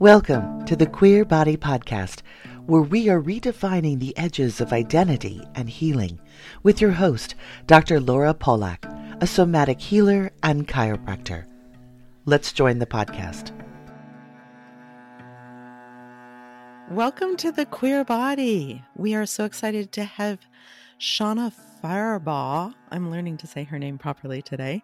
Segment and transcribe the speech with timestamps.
[0.00, 2.22] Welcome to the Queer Body Podcast,
[2.66, 6.18] where we are redefining the edges of identity and healing
[6.64, 7.36] with your host,
[7.68, 8.00] Dr.
[8.00, 8.84] Laura Polak,
[9.22, 11.46] a somatic healer and chiropractor.
[12.24, 13.52] Let's join the podcast.
[16.90, 18.82] Welcome to the Queer Body.
[18.96, 20.40] We are so excited to have
[20.98, 22.74] Shauna Farabaugh.
[22.90, 24.82] I'm learning to say her name properly today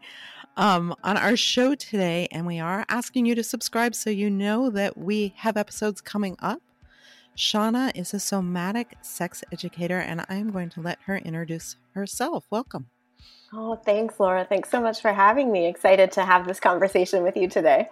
[0.56, 4.70] um, on our show today, and we are asking you to subscribe so you know
[4.70, 6.60] that we have episodes coming up.
[7.36, 12.44] Shauna is a somatic sex educator, and I'm going to let her introduce herself.
[12.50, 12.86] Welcome.
[13.52, 14.44] Oh, thanks, Laura.
[14.44, 15.66] Thanks so much for having me.
[15.66, 17.88] Excited to have this conversation with you today.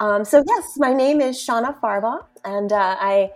[0.00, 3.30] Um, so, yes, my name is Shauna Farabaugh, and uh, I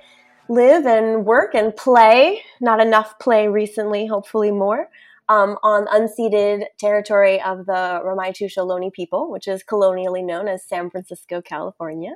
[0.48, 2.42] live and work and play.
[2.60, 4.88] Not enough play recently, hopefully more
[5.32, 10.90] um, on unceded territory of the Ramaytush Ohlone people, which is colonially known as San
[10.90, 12.12] Francisco, California.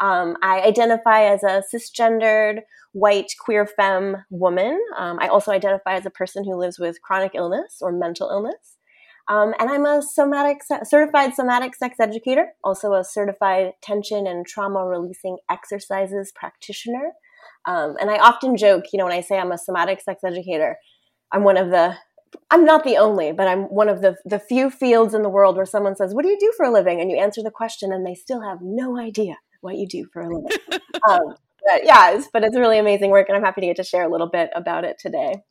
[0.00, 4.80] Um, I identify as a cisgendered, white, queer femme woman.
[4.96, 8.76] Um, I also identify as a person who lives with chronic illness or mental illness.
[9.28, 14.84] Um, and I'm a somatic, certified somatic sex educator, also a certified tension and trauma
[14.84, 17.12] releasing exercises practitioner.
[17.66, 20.76] Um, and I often joke, you know, when I say I'm a somatic sex educator,
[21.30, 21.94] I'm one of the
[22.50, 25.56] I'm not the only, but I'm one of the the few fields in the world
[25.56, 27.92] where someone says, "What do you do for a living?" and you answer the question,
[27.92, 30.58] and they still have no idea what you do for a living.
[31.08, 31.34] um,
[31.64, 34.04] but yeah, it's, but it's really amazing work, and I'm happy to get to share
[34.04, 35.42] a little bit about it today.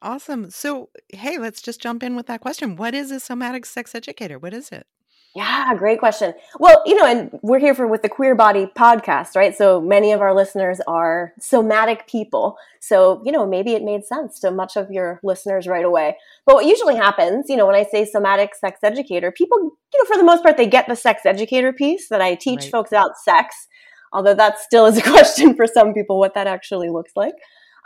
[0.00, 0.50] Awesome.
[0.50, 2.76] So, hey, let's just jump in with that question.
[2.76, 4.38] What is a somatic sex educator?
[4.38, 4.86] What is it?
[5.34, 6.34] Yeah, great question.
[6.58, 9.56] Well, you know, and we're here for with the Queer Body podcast, right?
[9.56, 12.56] So many of our listeners are somatic people.
[12.80, 16.18] So, you know, maybe it made sense to much of your listeners right away.
[16.44, 20.04] But what usually happens, you know, when I say somatic sex educator, people, you know,
[20.04, 22.70] for the most part, they get the sex educator piece that I teach right.
[22.70, 23.68] folks about sex,
[24.12, 27.36] although that still is a question for some people what that actually looks like.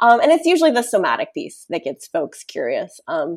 [0.00, 3.00] Um, and it's usually the somatic piece that gets folks curious.
[3.06, 3.36] Um,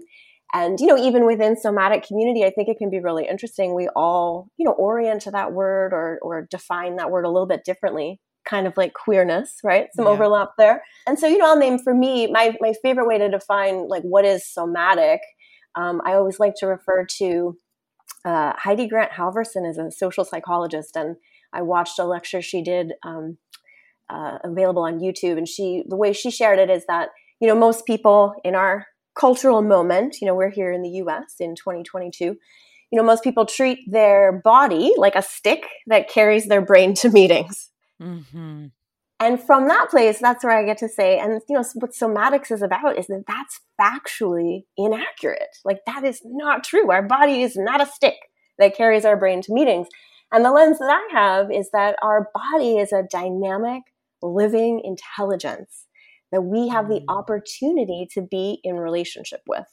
[0.54, 3.76] and you know even within somatic community i think it can be really interesting.
[3.76, 7.48] We all you know orient to that word or or define that word a little
[7.48, 9.88] bit differently kind of like queerness right?
[9.96, 10.12] Some yeah.
[10.12, 10.84] overlap there.
[11.06, 14.04] And so you know i'll name for me my my favorite way to define like
[14.04, 15.22] what is somatic
[15.76, 17.58] um, i always like to refer to
[18.26, 21.16] uh, heidi grant halvorson is a social psychologist and
[21.54, 23.38] i watched a lecture she did um,
[24.10, 25.38] uh, available on youtube.
[25.38, 27.10] And she the way she shared it is that
[27.40, 28.88] you know most people in our
[29.20, 32.24] cultural moment, you know, we're here in the US in 2022.
[32.92, 37.10] You know, most people treat their body like a stick that carries their brain to
[37.10, 37.70] meetings.
[38.02, 38.68] Mm-hmm.
[39.22, 42.52] And from that place, that's where I get to say, and you know, what somatics
[42.52, 45.58] is about is that that's factually inaccurate.
[45.66, 46.90] Like that is not true.
[46.90, 48.16] Our body is not a stick
[48.58, 49.88] that carries our brain to meetings.
[50.32, 53.84] And the lens that I have is that our body is a dynamic,
[54.22, 55.86] living intelligence
[56.32, 57.06] that we have the mm.
[57.08, 59.66] opportunity to be in relationship with.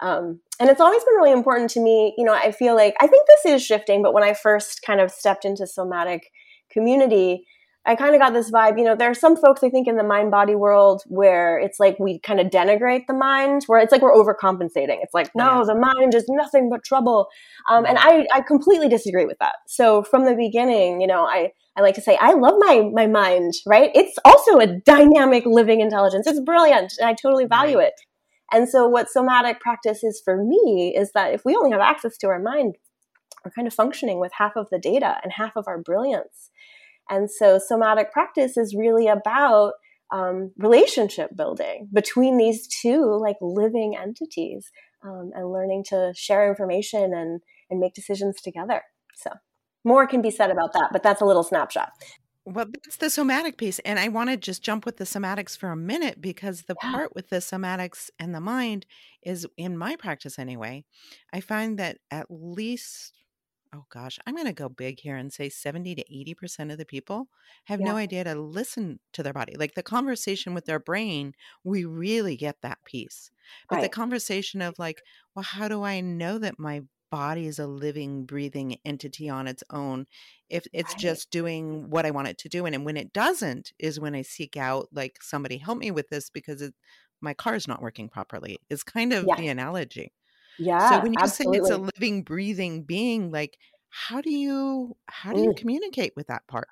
[0.00, 2.14] Um, and it's always been really important to me.
[2.18, 5.00] You know, I feel like I think this is shifting, but when I first kind
[5.00, 6.30] of stepped into somatic
[6.70, 7.46] community,
[7.86, 8.78] I kind of got this vibe.
[8.78, 11.78] You know, there are some folks I think in the mind body world where it's
[11.78, 14.98] like we kind of denigrate the mind, where it's like we're overcompensating.
[15.02, 17.28] It's like, no, the mind is nothing but trouble.
[17.70, 19.54] Um, and I, I completely disagree with that.
[19.68, 23.06] So from the beginning, you know, I, I like to say, I love my, my
[23.06, 23.90] mind, right?
[23.94, 26.26] It's also a dynamic living intelligence.
[26.26, 26.94] It's brilliant.
[26.98, 27.94] And I totally value it.
[28.52, 32.16] And so what somatic practice is for me is that if we only have access
[32.18, 32.76] to our mind,
[33.44, 36.50] we're kind of functioning with half of the data and half of our brilliance.
[37.08, 39.74] And so somatic practice is really about
[40.12, 44.70] um, relationship building between these two like living entities
[45.04, 47.40] um, and learning to share information and,
[47.70, 48.82] and make decisions together.
[49.14, 49.30] So
[49.84, 51.90] more can be said about that, but that's a little snapshot.
[52.44, 53.80] Well, that's the somatic piece.
[53.80, 56.92] And I want to just jump with the somatics for a minute because the yeah.
[56.92, 58.86] part with the somatics and the mind
[59.22, 60.84] is in my practice anyway.
[61.32, 63.25] I find that at least
[63.74, 66.84] oh gosh, I'm going to go big here and say 70 to 80% of the
[66.84, 67.28] people
[67.64, 67.86] have yeah.
[67.86, 69.54] no idea to listen to their body.
[69.56, 71.34] Like the conversation with their brain,
[71.64, 73.30] we really get that piece.
[73.68, 73.82] But right.
[73.82, 75.02] the conversation of like,
[75.34, 79.62] well, how do I know that my body is a living, breathing entity on its
[79.70, 80.06] own
[80.50, 80.98] if it's right.
[80.98, 82.66] just doing what I want it to do?
[82.66, 86.08] And, and when it doesn't, is when I seek out like somebody help me with
[86.08, 86.74] this because it,
[87.20, 89.36] my is not working properly, is kind of yeah.
[89.36, 90.12] the analogy.
[90.58, 90.90] Yeah.
[90.90, 91.58] So when you absolutely.
[91.58, 93.58] say it's a living, breathing being, like
[93.88, 95.56] how do you how do you mm.
[95.56, 96.68] communicate with that part?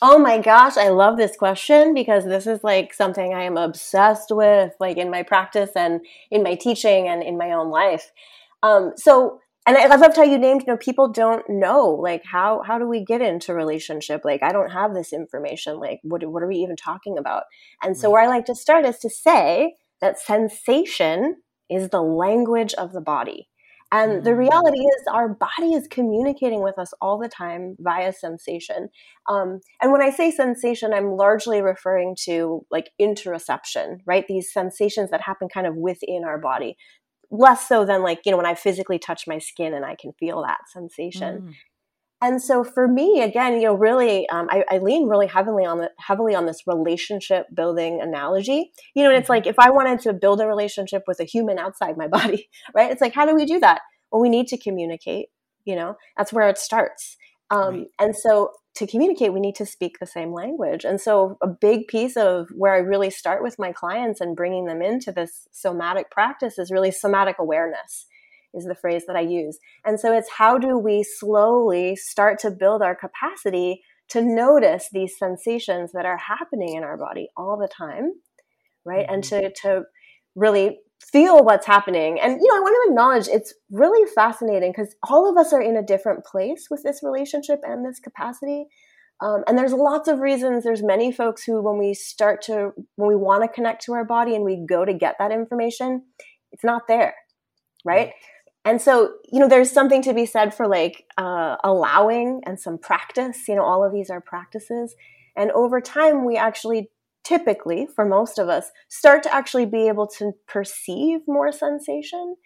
[0.00, 4.30] Oh my gosh, I love this question because this is like something I am obsessed
[4.30, 8.12] with, like in my practice and in my teaching and in my own life.
[8.62, 12.62] Um, so and I loved how you named, you know, people don't know, like, how,
[12.66, 14.22] how do we get into relationship?
[14.24, 15.78] Like, I don't have this information.
[15.78, 17.42] Like, what, what are we even talking about?
[17.82, 22.74] And so where I like to start is to say that sensation is the language
[22.74, 23.48] of the body.
[23.90, 24.24] And mm-hmm.
[24.24, 24.38] the mm.
[24.38, 28.90] reality is, our body is communicating with us all the time via sensation.
[29.28, 34.26] Um, and when I say sensation, I'm largely referring to like interoception, right?
[34.28, 36.76] These sensations that happen kind of within our body
[37.30, 40.12] less so than like you know when i physically touch my skin and i can
[40.18, 41.52] feel that sensation mm.
[42.20, 45.78] And so for me again you know really um, I, I, lean really heavily on
[45.78, 49.34] the heavily on this relationship building analogy you know and it's mm-hmm.
[49.34, 52.90] like if i wanted to build a relationship with a human outside my body right
[52.90, 53.80] it's like how do we do that
[54.10, 55.28] well we need to communicate
[55.64, 57.16] you know that's where it starts
[57.50, 57.86] um, right.
[57.98, 60.84] and so to communicate, we need to speak the same language.
[60.84, 64.66] And so, a big piece of where I really start with my clients and bringing
[64.66, 68.06] them into this somatic practice is really somatic awareness,
[68.58, 69.58] is the phrase that I use.
[69.84, 75.18] And so, it's how do we slowly start to build our capacity to notice these
[75.18, 78.12] sensations that are happening in our body all the time,
[78.84, 79.06] right?
[79.06, 79.14] Mm-hmm.
[79.14, 79.82] And to, to
[80.34, 80.78] really
[81.12, 82.18] feel what's happening.
[82.20, 85.60] And, you know, I want to acknowledge it's really fascinating because all of us are
[85.60, 88.66] in a different place with this relationship and this capacity.
[89.20, 90.64] Um, and there's lots of reasons.
[90.64, 94.04] There's many folks who, when we start to, when we want to connect to our
[94.04, 96.02] body and we go to get that information,
[96.52, 97.14] it's not there,
[97.84, 98.12] right?
[98.68, 102.76] And so, you know, there's something to be said for like uh, allowing and some
[102.76, 103.48] practice.
[103.48, 104.94] You know, all of these are practices.
[105.34, 106.90] And over time, we actually
[107.24, 112.36] typically, for most of us, start to actually be able to perceive more sensation.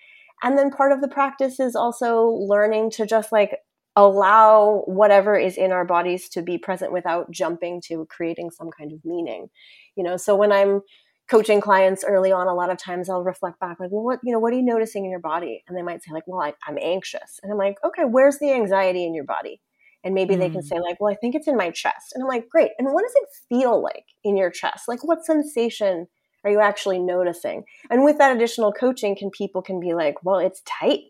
[0.44, 3.58] And then part of the practice is also learning to just like
[3.96, 8.92] allow whatever is in our bodies to be present without jumping to creating some kind
[8.92, 9.48] of meaning.
[9.96, 10.82] You know, so when I'm
[11.32, 14.32] coaching clients early on, a lot of times I'll reflect back, like, well, what, you
[14.32, 15.64] know, what are you noticing in your body?
[15.66, 17.40] And they might say, like, well, I, I'm anxious.
[17.42, 19.60] And I'm like, okay, where's the anxiety in your body?
[20.04, 20.38] and maybe mm.
[20.38, 20.64] they can mm.
[20.64, 23.02] say like well i think it's in my chest and i'm like great and what
[23.02, 26.06] does it feel like in your chest like what sensation
[26.44, 30.38] are you actually noticing and with that additional coaching can people can be like well
[30.38, 31.02] it's tight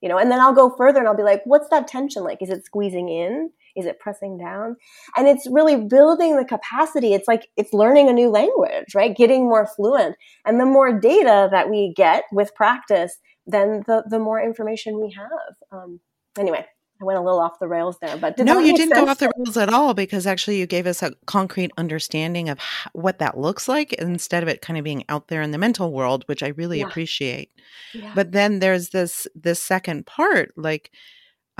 [0.00, 2.40] you know and then i'll go further and i'll be like what's that tension like
[2.40, 4.76] is it squeezing in is it pressing down
[5.16, 9.44] and it's really building the capacity it's like it's learning a new language right getting
[9.44, 14.40] more fluent and the more data that we get with practice then the the more
[14.40, 16.00] information we have um,
[16.38, 16.64] anyway
[17.02, 19.30] I went a little off the rails there, but no, you didn't go off the
[19.36, 22.58] rails at all because actually you gave us a concrete understanding of
[22.92, 25.92] what that looks like instead of it kind of being out there in the mental
[25.92, 26.86] world, which I really yeah.
[26.86, 27.50] appreciate.
[27.92, 28.12] Yeah.
[28.14, 30.92] But then there's this this second part, like,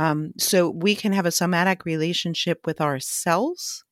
[0.02, 3.84] um, so we can have a somatic relationship with ourselves.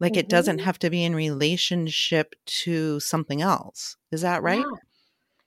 [0.00, 0.20] Like mm-hmm.
[0.20, 0.64] it doesn't mm-hmm.
[0.64, 3.96] have to be in relationship to something else.
[4.10, 4.64] Is that right?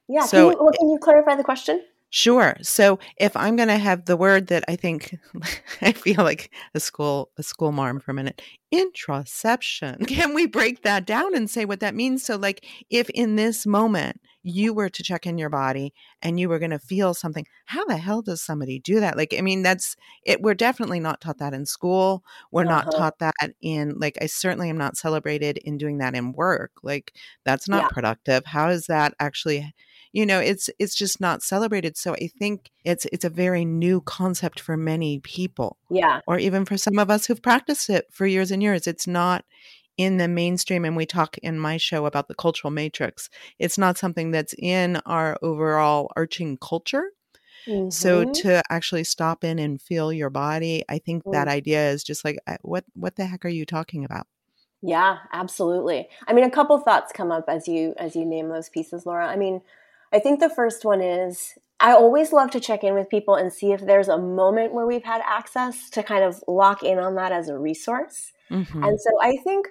[0.08, 0.22] Yeah.
[0.22, 0.26] yeah.
[0.26, 1.82] So, can you, well, can you clarify the question?
[2.12, 2.56] Sure.
[2.62, 5.20] So if I'm going to have the word that I think
[5.82, 8.42] I feel like a school a school mom for a minute,
[8.74, 10.08] interoception.
[10.08, 12.24] Can we break that down and say what that means?
[12.24, 16.48] So like if in this moment you were to check in your body and you
[16.48, 19.18] were going to feel something, how the hell does somebody do that?
[19.18, 22.24] Like I mean that's it we're definitely not taught that in school.
[22.52, 22.84] We're uh-huh.
[22.84, 26.72] not taught that in like I certainly am not celebrated in doing that in work.
[26.84, 27.14] Like
[27.44, 27.88] that's not yeah.
[27.88, 28.46] productive.
[28.46, 29.74] How is that actually
[30.16, 34.00] you know it's it's just not celebrated so i think it's it's a very new
[34.00, 38.26] concept for many people yeah or even for some of us who've practiced it for
[38.26, 39.44] years and years it's not
[39.98, 43.98] in the mainstream and we talk in my show about the cultural matrix it's not
[43.98, 47.12] something that's in our overall arching culture
[47.68, 47.90] mm-hmm.
[47.90, 51.32] so to actually stop in and feel your body i think mm-hmm.
[51.32, 54.28] that idea is just like what what the heck are you talking about
[54.82, 58.70] yeah absolutely i mean a couple thoughts come up as you as you name those
[58.70, 59.62] pieces laura i mean
[60.16, 63.52] I think the first one is I always love to check in with people and
[63.52, 67.16] see if there's a moment where we've had access to kind of lock in on
[67.16, 68.32] that as a resource.
[68.50, 68.84] Mm-hmm.
[68.84, 69.68] And so I think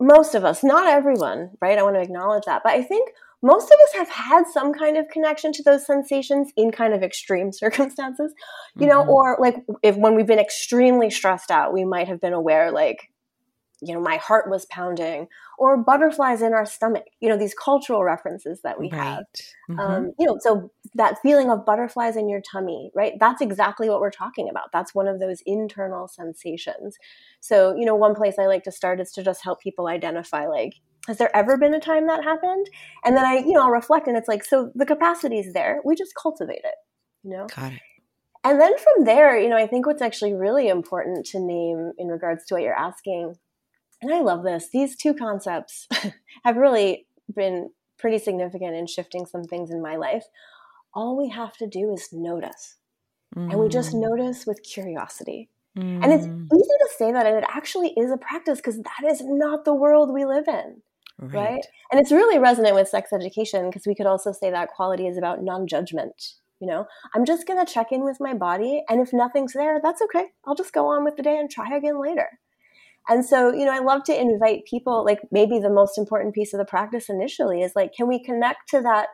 [0.00, 1.78] most of us, not everyone, right?
[1.78, 3.10] I want to acknowledge that, but I think
[3.42, 7.02] most of us have had some kind of connection to those sensations in kind of
[7.02, 8.32] extreme circumstances,
[8.76, 9.10] you know, mm-hmm.
[9.10, 13.10] or like if when we've been extremely stressed out, we might have been aware, like,
[13.80, 18.02] you know, my heart was pounding, or butterflies in our stomach, you know, these cultural
[18.02, 18.98] references that we right.
[18.98, 19.24] have.
[19.70, 19.80] Mm-hmm.
[19.80, 23.14] Um, you know, so that feeling of butterflies in your tummy, right?
[23.20, 24.72] That's exactly what we're talking about.
[24.72, 26.96] That's one of those internal sensations.
[27.40, 30.46] So, you know, one place I like to start is to just help people identify,
[30.46, 30.74] like,
[31.06, 32.68] has there ever been a time that happened?
[33.04, 35.80] And then I, you know, I'll reflect and it's like, so the capacity is there.
[35.84, 36.74] We just cultivate it,
[37.22, 37.46] you know?
[37.54, 37.80] Got it.
[38.44, 42.08] And then from there, you know, I think what's actually really important to name in
[42.08, 43.34] regards to what you're asking
[44.00, 44.68] and I love this.
[44.70, 45.88] These two concepts
[46.44, 50.24] have really been pretty significant in shifting some things in my life.
[50.94, 52.76] All we have to do is notice.
[53.36, 53.50] mm.
[53.50, 54.00] and we just mm.
[54.00, 55.48] notice with curiosity.
[55.76, 56.02] Mm.
[56.02, 56.46] And it's mm.
[56.54, 59.74] easy to say that, and it actually is a practice because that is not the
[59.74, 60.82] world we live in.
[61.20, 61.34] Right.
[61.34, 61.66] right?
[61.90, 65.18] And it's really resonant with sex education because we could also say that quality is
[65.18, 66.34] about non judgment.
[66.60, 68.82] You know, I'm just going to check in with my body.
[68.88, 70.26] And if nothing's there, that's okay.
[70.44, 72.28] I'll just go on with the day and try again later.
[73.08, 76.52] And so, you know, I love to invite people, like maybe the most important piece
[76.52, 79.08] of the practice initially is like, can we connect to that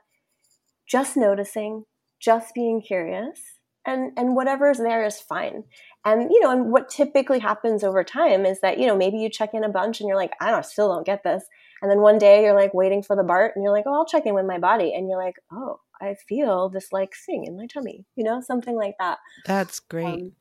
[0.88, 1.84] just noticing,
[2.20, 3.40] just being curious,
[3.86, 5.64] and and whatever's there is fine.
[6.04, 9.30] And you know, and what typically happens over time is that, you know, maybe you
[9.30, 11.44] check in a bunch and you're like, I don't still don't get this.
[11.82, 14.06] And then one day you're like waiting for the BART and you're like, oh, I'll
[14.06, 14.94] check in with my body.
[14.94, 18.74] And you're like, oh, I feel this like thing in my tummy, you know, something
[18.74, 19.18] like that.
[19.44, 20.06] That's great.
[20.06, 20.32] Um,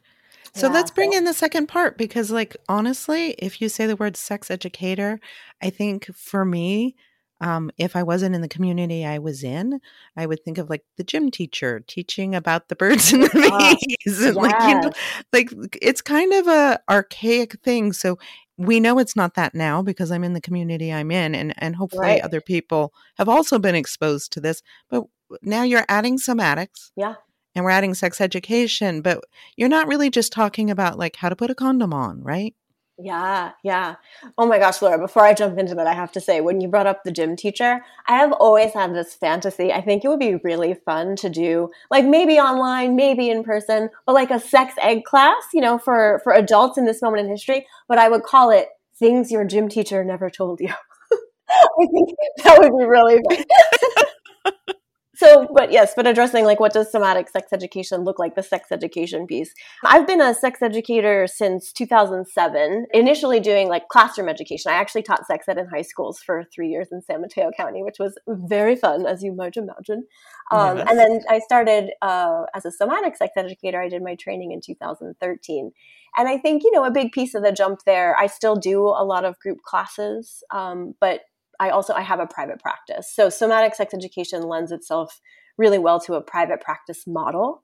[0.54, 1.18] so yeah, let's bring so.
[1.18, 5.20] in the second part because, like, honestly, if you say the word sex educator,
[5.62, 6.96] I think for me,
[7.42, 9.82] um, if I wasn't in the community I was in,
[10.16, 13.76] I would think of like the gym teacher teaching about the birds and the uh,
[14.06, 14.44] bees, and yes.
[14.44, 14.92] like you know,
[15.34, 17.92] like it's kind of a archaic thing.
[17.92, 18.18] So
[18.58, 21.76] we know it's not that now because I'm in the community I'm in, and and
[21.76, 22.22] hopefully right.
[22.22, 24.62] other people have also been exposed to this.
[24.90, 25.04] But
[25.42, 27.16] now you're adding somatics, yeah,
[27.55, 29.24] and we're adding sex education, but
[29.55, 32.55] you're not really just talking about like how to put a condom on, right?
[33.00, 33.95] Yeah, yeah.
[34.38, 36.67] Oh my gosh, Laura, before I jump into that, I have to say, when you
[36.67, 39.74] brought up the gym teacher, I have always had this fantasy.
[39.74, 43.89] I think it would be really fun to do, like maybe online, maybe in person,
[44.05, 47.31] but like a sex ed class, you know, for, for adults in this moment in
[47.31, 47.65] history.
[47.88, 50.69] But I would call it Things Your Gym Teacher Never Told You.
[51.50, 52.10] I think
[52.43, 54.53] that would be really fun.
[55.24, 58.72] so but yes but addressing like what does somatic sex education look like the sex
[58.72, 59.53] education piece?
[59.84, 64.72] I've been a sex educator since 2007 initially doing like classroom education.
[64.72, 67.84] I actually taught sex ed in high schools for three years in san mateo county
[67.84, 70.06] which was very fun as you might imagine.
[70.51, 70.88] Um, yes.
[70.89, 74.60] and then i started uh, as a somatic sex educator i did my training in
[74.60, 75.72] 2013
[76.18, 78.82] and i think you know a big piece of the jump there i still do
[78.82, 81.22] a lot of group classes um, but
[81.63, 83.10] I also I have a private practice.
[83.13, 85.22] So somatic sex education lends itself
[85.58, 87.63] really well to a private practice model.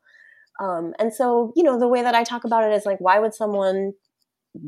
[0.61, 3.19] Um, and so, you know, the way that I talk about it is like, why
[3.19, 3.93] would someone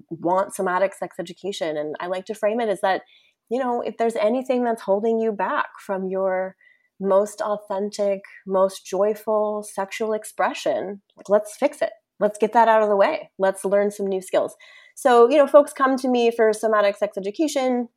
[0.09, 1.77] want somatic sex education?
[1.77, 3.03] And I like to frame it as that,
[3.49, 6.55] you know, if there's anything that's holding you back from your
[6.99, 11.91] most authentic, most joyful sexual expression, like, let's fix it.
[12.19, 13.31] Let's get that out of the way.
[13.39, 14.55] Let's learn some new skills.
[14.95, 17.87] So, you know, folks come to me for somatic sex education.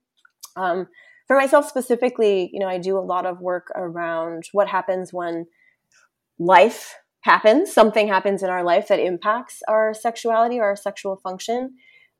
[0.56, 0.86] Um,
[1.26, 5.46] for myself specifically, you know, I do a lot of work around what happens when
[6.38, 11.74] life happens, something happens in our life that impacts our sexuality or our sexual function.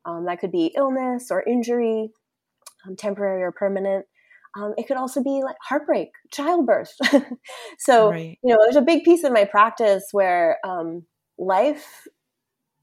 [0.06, 2.10] Um, that could be illness or injury,
[2.86, 4.06] um, temporary or permanent.
[4.56, 6.94] Um, it could also be like heartbreak, childbirth.
[7.78, 8.38] so, right.
[8.42, 11.04] you know, there's a big piece of my practice where um,
[11.38, 12.06] life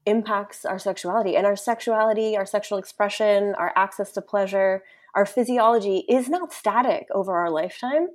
[0.04, 4.82] impacts our sexuality and our sexuality, our sexual expression, our access to pleasure,
[5.14, 8.08] our physiology is not static over our lifetime.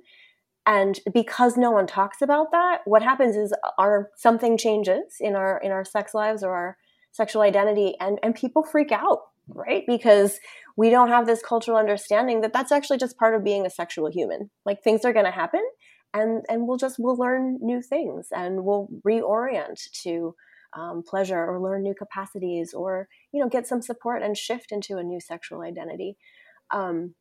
[0.66, 5.58] And because no one talks about that what happens is our something changes in our
[5.60, 6.76] in our sex lives or our
[7.12, 9.20] sexual identity and and people freak out
[9.54, 9.84] right?
[9.86, 10.40] Because
[10.76, 14.10] we don't have this cultural understanding that that's actually just part of being a sexual
[14.10, 14.50] human.
[14.64, 15.62] Like things are going to happen
[16.14, 20.34] and and we'll just we'll learn new things and we'll reorient to
[20.76, 24.96] um, pleasure or learn new capacities or you know get some support and shift into
[24.96, 26.16] a new sexual identity
[26.70, 27.14] um,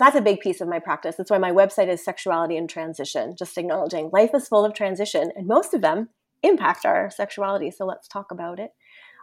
[0.00, 1.16] so that's a big piece of my practice.
[1.16, 5.30] That's why my website is Sexuality and Transition, just acknowledging life is full of transition,
[5.36, 6.08] and most of them
[6.42, 7.70] impact our sexuality.
[7.70, 8.70] So let's talk about it.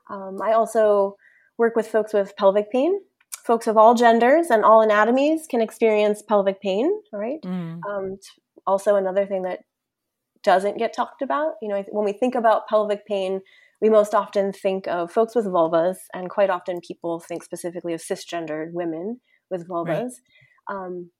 [0.09, 1.15] Um, I also
[1.57, 2.99] work with folks with pelvic pain.
[3.45, 7.39] Folks of all genders and all anatomies can experience pelvic pain, right?
[7.43, 7.79] Mm.
[7.89, 8.17] Um,
[8.65, 9.61] also, another thing that
[10.43, 13.41] doesn't get talked about, you know, when we think about pelvic pain,
[13.81, 18.01] we most often think of folks with vulvas, and quite often people think specifically of
[18.01, 19.87] cisgendered women with vulvas.
[19.87, 20.11] Right.
[20.69, 21.11] Um,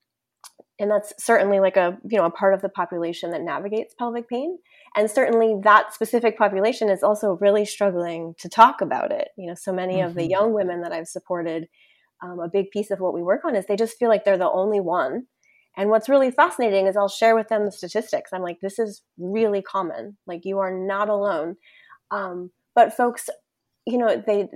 [0.80, 4.28] and that's certainly like a you know a part of the population that navigates pelvic
[4.30, 4.58] pain
[4.96, 9.56] and certainly that specific population is also really struggling to talk about it you know
[9.56, 10.08] so many mm-hmm.
[10.08, 10.32] of the mm-hmm.
[10.32, 11.68] young women that i've supported
[12.24, 14.38] um, a big piece of what we work on is they just feel like they're
[14.38, 15.24] the only one
[15.76, 19.04] and what's really fascinating is i'll share with them the statistics i'm like this is
[19.18, 21.56] really common like you are not alone
[22.10, 23.30] um, but folks
[23.88, 24.50] you know they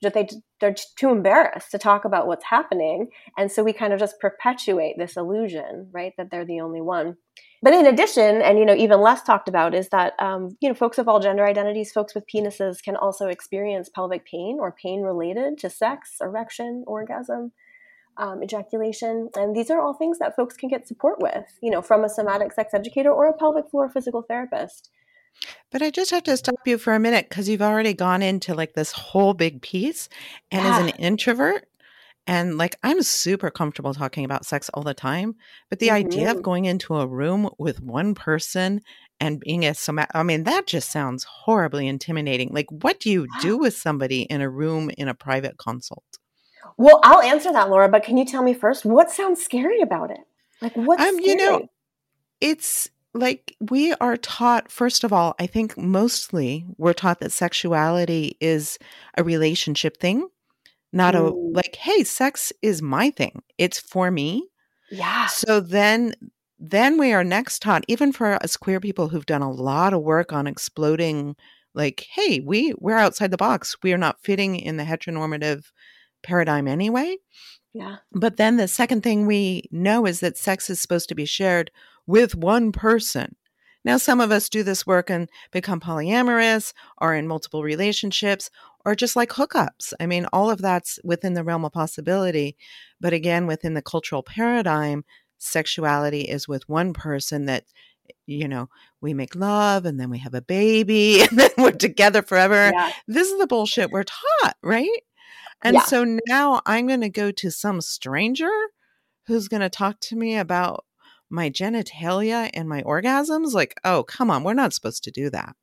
[0.00, 0.28] they
[0.60, 3.08] they're too embarrassed to talk about what's happening.
[3.36, 7.16] And so we kind of just perpetuate this illusion right that they're the only one.
[7.62, 10.74] But in addition and you know even less talked about is that um, you know
[10.74, 15.00] folks of all gender identities folks with penises can also experience pelvic pain or pain
[15.02, 17.52] related to sex erection orgasm
[18.18, 19.28] um, ejaculation.
[19.34, 22.08] And these are all things that folks can get support with you know from a
[22.08, 24.90] somatic sex educator or a pelvic floor physical therapist
[25.72, 28.54] But I just have to stop you for a minute because you've already gone into
[28.54, 30.08] like this whole big piece.
[30.50, 30.70] And Yeah.
[30.70, 31.66] as an introvert,
[32.26, 35.36] and like I'm super comfortable talking about sex all the time,
[35.70, 36.42] but the idea of Mhm.
[36.42, 38.80] going into a room with one person
[39.20, 42.50] and being a soma I mean, that just sounds horribly intimidating.
[42.52, 46.04] Like, what do you do with somebody in a room in a private consult?
[46.76, 50.10] Well, I'll answer that, Laura, but can you tell me first what sounds scary about
[50.10, 50.20] it?
[50.60, 51.68] Like what's Um, you know.
[52.40, 58.36] It's like we are taught, first of all, I think mostly we're taught that sexuality
[58.40, 58.78] is
[59.16, 60.28] a relationship thing,
[60.92, 63.42] not a Mm, like, hey, sex is my thing.
[63.58, 64.48] It's for me.
[64.90, 65.26] yeah.
[65.26, 66.14] So then
[66.58, 70.02] then we are next taught, even for us queer people who've done a lot of
[70.02, 71.36] work on exploding,
[71.74, 73.76] like, hey, we we're outside the box.
[73.82, 75.64] We are not fitting in the heteronormative
[76.22, 77.18] paradigm anyway.
[77.74, 77.96] Yeah.
[78.12, 81.70] But then the second thing we know is that sex is supposed to be shared
[82.06, 83.36] with one person.
[83.84, 88.50] Now, some of us do this work and become polyamorous or in multiple relationships
[88.84, 89.92] or just like hookups.
[90.00, 92.56] I mean, all of that's within the realm of possibility.
[93.00, 95.04] But again, within the cultural paradigm,
[95.38, 97.64] sexuality is with one person that,
[98.26, 98.68] you know,
[99.00, 102.72] we make love and then we have a baby and then we're together forever.
[102.74, 102.92] Yeah.
[103.06, 105.00] This is the bullshit we're taught, right?
[105.62, 105.82] And Yeah.
[105.84, 108.50] so now I'm going to go to some stranger
[109.28, 110.84] who's going to talk to me about
[111.30, 113.52] my genitalia and my orgasms.
[113.52, 115.56] Like, oh, come on, we're not supposed to do that.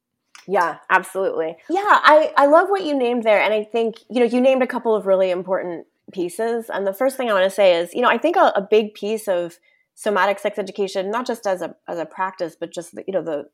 [0.47, 1.55] Yeah, absolutely.
[1.69, 3.41] Yeah, I, I love what you named there.
[3.41, 6.69] And I think, you know, you named a couple of really important pieces.
[6.69, 8.67] And the first thing I want to say is, you know, I think a, a
[8.69, 9.57] big piece of
[9.95, 13.23] somatic sex education, not just as a as a practice, but just the, you know,
[13.23, 13.45] the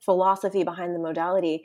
[0.00, 1.64] philosophy behind the modality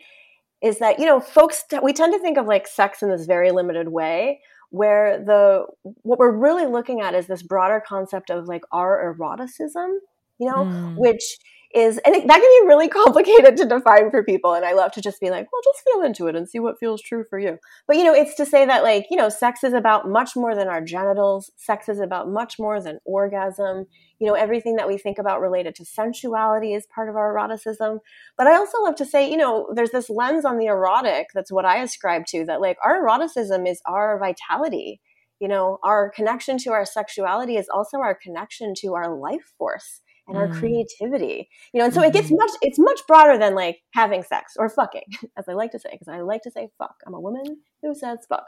[0.61, 3.51] is that, you know, folks we tend to think of like sex in this very
[3.51, 4.41] limited way
[4.71, 5.65] where the
[6.03, 9.99] what we're really looking at is this broader concept of like our eroticism,
[10.39, 10.95] you know, Mm.
[10.97, 11.37] which
[11.73, 14.91] is and it, that can be really complicated to define for people and i love
[14.91, 17.39] to just be like well just feel into it and see what feels true for
[17.39, 17.57] you.
[17.87, 20.55] But you know it's to say that like you know sex is about much more
[20.55, 21.51] than our genitals.
[21.57, 23.85] Sex is about much more than orgasm.
[24.19, 27.99] You know everything that we think about related to sensuality is part of our eroticism.
[28.37, 31.51] But i also love to say you know there's this lens on the erotic that's
[31.51, 35.01] what i ascribe to that like our eroticism is our vitality.
[35.39, 40.01] You know our connection to our sexuality is also our connection to our life force
[40.31, 40.59] and our Mm.
[40.59, 42.37] creativity you know and so it gets Mhm.
[42.37, 45.03] much it's much broader than like having sex or fucking
[45.37, 47.43] as i like to say because i like to say fuck i'm a woman
[47.81, 48.47] who says fuck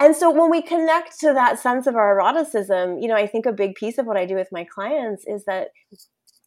[0.00, 3.46] and so when we connect to that sense of our eroticism you know i think
[3.46, 5.68] a big piece of what i do with my clients is that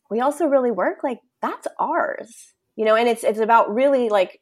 [0.09, 4.39] we also really work like that's ours you know and it's it's about really like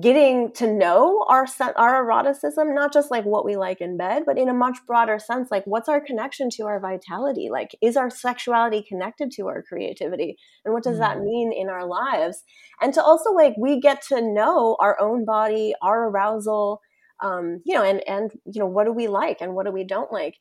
[0.00, 4.38] getting to know our our eroticism not just like what we like in bed but
[4.38, 7.48] in a much broader sense like what's our connection to our vitality?
[7.50, 10.36] Like is our sexuality connected to our creativity?
[10.64, 11.24] And what does that Mm.
[11.24, 12.44] mean in our lives?
[12.80, 16.80] And to also like we get to know our own body our arousal
[17.20, 19.84] um you know and and you know what do we like and what do we
[19.84, 20.36] don't like?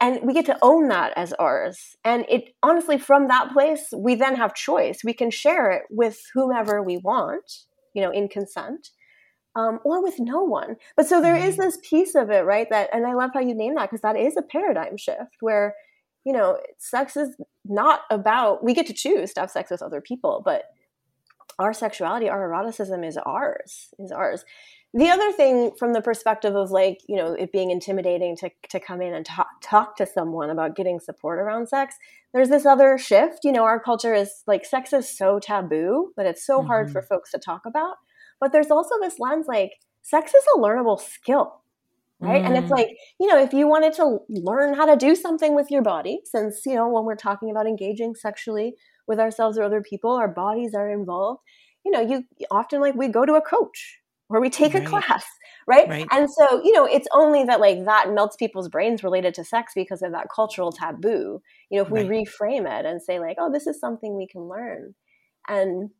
[0.00, 1.96] And we get to own that as ours.
[2.04, 5.00] And it honestly from that place we then have choice.
[5.04, 7.44] We can share it with whomever we want
[7.94, 8.90] you know in consent
[9.56, 10.76] um, or with no one.
[10.96, 13.54] But so there is this piece of it right that and i love how you
[13.54, 15.74] name that because that is a paradigm shift where
[16.24, 20.00] you know sex is not about we get to choose to have sex with other
[20.00, 20.64] people but
[21.60, 24.44] our sexuality our eroticism is ours is ours.
[24.92, 28.80] The other thing from the perspective of like you know it being intimidating to, to
[28.80, 31.94] come in and talk, talk to someone about getting support around sex
[32.32, 33.40] there's this other shift.
[33.44, 37.02] You know our culture is like sex is so taboo that it's so hard for
[37.02, 37.96] folks to talk about.
[38.40, 41.60] But there's also this lens like sex is a learnable skill
[42.22, 42.42] right?
[42.44, 42.76] And it's Mm.
[42.76, 46.20] like you know if you wanted to learn how to do something with your body
[46.24, 48.74] since you know when we're talking about engaging sexually
[49.10, 51.42] with ourselves or other people our bodies are involved
[51.84, 55.24] you know you often like we go to a coach or we take a class
[55.66, 55.88] right?
[55.88, 56.12] Right.
[56.12, 59.72] and so you know it's only that like that melts people's brains related to sex
[59.74, 62.04] because of that cultural taboo you know if we Right.
[62.04, 64.94] reframe it and say like oh this is something we can learn
[65.48, 65.90] and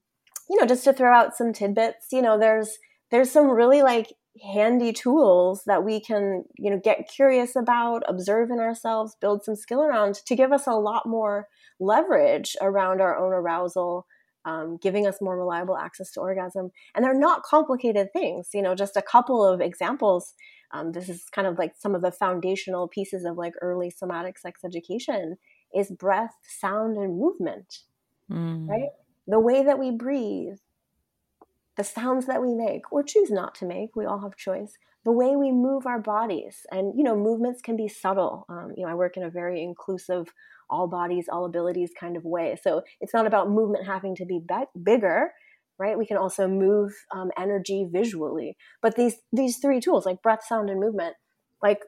[0.49, 2.79] you know just to throw out some tidbits you know there's
[3.11, 4.13] there's some really like
[4.55, 9.57] handy tools that we can you know get curious about observe in ourselves build some
[9.57, 11.49] skill around to give us a lot more
[11.81, 14.07] leverage around our own arousal
[14.45, 18.75] um, giving us more reliable access to orgasm and they're not complicated things you know
[18.75, 20.35] just a couple of examples
[20.73, 24.39] um, this is kind of like some of the foundational pieces of like early somatic
[24.39, 25.37] sex education
[25.75, 27.81] is breath sound and movement
[28.31, 28.69] Mm.
[28.69, 28.91] right?
[29.27, 30.59] The way that we breathe,
[31.77, 34.77] the sounds that we make or choose not to make, we all have choice.
[35.05, 38.45] The way we move our bodies, and you know, movements can be subtle.
[38.49, 40.33] Um, you know, I work in a very inclusive,
[40.71, 42.57] all bodies, all abilities kind of way.
[42.63, 44.41] So it's not about movement having to be
[44.83, 45.33] bigger,
[45.79, 45.99] right?
[45.99, 48.57] We can also move um, energy visually.
[48.81, 51.17] But these these three tools, like breath, sound, and movement,
[51.63, 51.81] like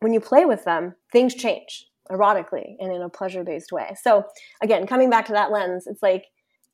[0.00, 3.94] when you play with them, things change erotically and in a pleasure based way.
[4.02, 4.24] So
[4.60, 6.26] again, coming back to that lens, it's like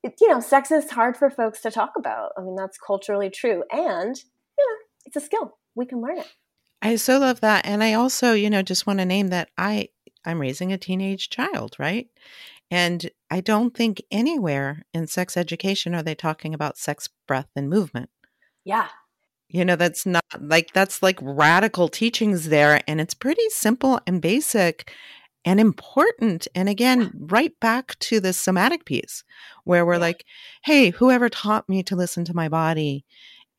[0.03, 2.31] it, you know, sex is hard for folks to talk about.
[2.37, 4.15] I mean, that's culturally true, and
[4.57, 5.57] you know, it's a skill.
[5.75, 6.27] We can learn it.
[6.81, 9.89] I so love that, and I also, you know, just want to name that I
[10.27, 12.07] I'm raising a teenage child, right?
[12.69, 17.69] And I don't think anywhere in sex education are they talking about sex, breath, and
[17.69, 18.09] movement.
[18.65, 18.89] Yeah.
[19.47, 22.81] You know, that's not like that's like radical teachings there.
[22.85, 24.91] And it's pretty simple and basic
[25.45, 26.49] and important.
[26.53, 29.23] And again, right back to the somatic piece
[29.63, 29.99] where we're yeah.
[29.99, 30.25] like,
[30.65, 33.05] hey, whoever taught me to listen to my body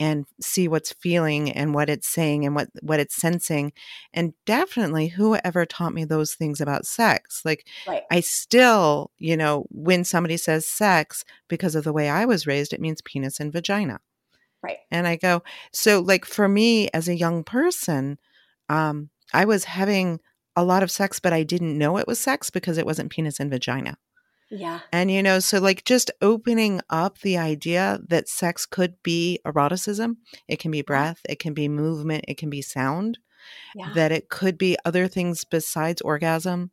[0.01, 3.73] and see what's feeling and what it's saying and what what it's sensing
[4.13, 8.03] and definitely whoever taught me those things about sex like right.
[8.11, 12.73] i still you know when somebody says sex because of the way i was raised
[12.73, 14.01] it means penis and vagina.
[14.63, 14.79] Right.
[14.91, 18.19] And i go so like for me as a young person
[18.69, 20.21] um i was having
[20.57, 23.39] a lot of sex but i didn't know it was sex because it wasn't penis
[23.39, 23.97] and vagina
[24.51, 24.81] yeah.
[24.93, 30.19] And, you know, so like just opening up the idea that sex could be eroticism,
[30.47, 30.87] it can be mm-hmm.
[30.87, 33.19] breath, it can be movement, it can be sound,
[33.75, 33.93] yeah.
[33.95, 36.71] that it could be other things besides orgasm,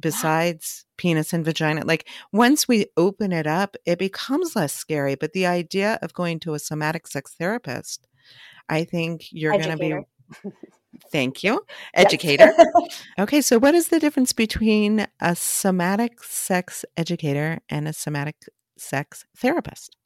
[0.00, 0.94] besides yeah.
[0.96, 1.84] penis and vagina.
[1.84, 5.14] Like once we open it up, it becomes less scary.
[5.14, 8.08] But the idea of going to a somatic sex therapist,
[8.68, 10.04] I think you're going to
[10.42, 10.50] be.
[11.10, 11.64] Thank you.
[11.94, 12.52] Educator.
[12.56, 13.04] Yes.
[13.18, 18.36] okay, so what is the difference between a somatic sex educator and a somatic
[18.76, 19.96] sex therapist?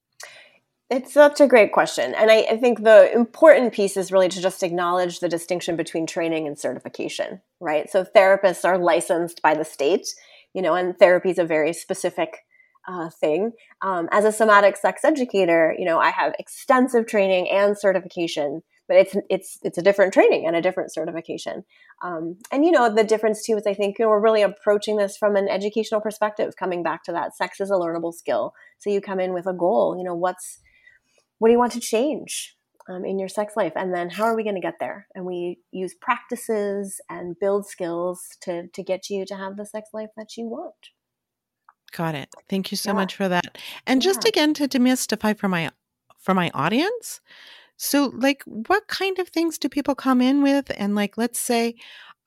[0.88, 2.14] It's such a great question.
[2.14, 6.06] And I, I, think the important piece is really to just acknowledge the distinction between
[6.06, 7.90] training and certification, right?
[7.90, 10.06] So therapists are licensed by the state,
[10.54, 12.38] you know, and therapy is a very specific
[12.86, 13.50] uh, thing.
[13.82, 18.96] Um, as a somatic sex educator, you know, I have extensive training and certification but
[18.96, 21.64] it's it's it's a different training and a different certification.
[22.02, 24.96] Um, and you know the difference too is I think you know, we're really approaching
[24.96, 26.56] this from an educational perspective.
[26.56, 28.54] Coming back to that, sex is a learnable skill.
[28.78, 29.96] So you come in with a goal.
[29.98, 30.58] You know what's
[31.38, 32.56] what do you want to change
[32.88, 35.06] um, in your sex life, and then how are we going to get there?
[35.14, 39.90] And we use practices and build skills to to get you to have the sex
[39.92, 40.74] life that you want.
[41.92, 42.28] Got it.
[42.48, 42.94] Thank you so yeah.
[42.94, 43.58] much for that.
[43.86, 44.10] And yeah.
[44.10, 45.70] just again to demystify for my
[46.18, 47.20] for my audience,
[47.76, 50.70] so, like, what kind of things do people come in with?
[50.76, 51.76] And, like, let's say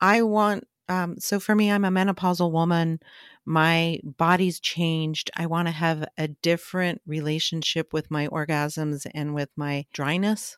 [0.00, 3.00] I want, um, so for me, I'm a menopausal woman.
[3.44, 5.30] My body's changed.
[5.36, 10.56] I want to have a different relationship with my orgasms and with my dryness.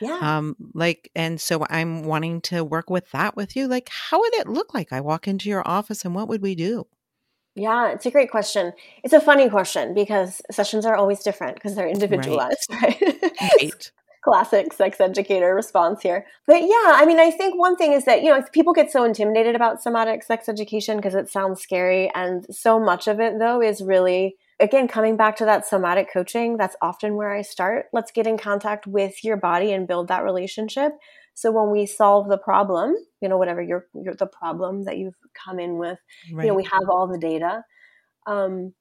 [0.00, 0.18] Yeah.
[0.20, 3.66] Um, like, and so I'm wanting to work with that with you.
[3.68, 4.92] Like, how would it look like?
[4.92, 6.86] I walk into your office and what would we do?
[7.56, 8.74] Yeah, it's a great question.
[9.02, 13.02] It's a funny question because sessions are always different because they're individualized, right?
[13.40, 13.90] right?
[14.22, 16.26] Classic sex educator response here.
[16.46, 19.04] But yeah, I mean, I think one thing is that, you know, people get so
[19.04, 22.10] intimidated about somatic sex education because it sounds scary.
[22.14, 26.58] And so much of it, though, is really, again, coming back to that somatic coaching,
[26.58, 27.86] that's often where I start.
[27.90, 30.92] Let's get in contact with your body and build that relationship.
[31.36, 35.14] So when we solve the problem, you know, whatever your, your the problem that you've
[35.34, 35.98] come in with,
[36.32, 36.44] right.
[36.44, 37.62] you know, we have all the data.
[38.26, 38.72] Um,